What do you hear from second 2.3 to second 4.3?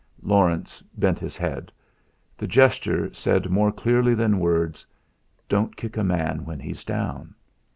The gesture said more clearly